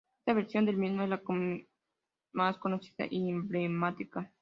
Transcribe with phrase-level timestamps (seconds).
[0.21, 1.21] Esta versión del mismo es la
[2.33, 4.31] más conocida y emblemática.